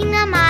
aqui 0.00 0.06
na. 0.06 0.49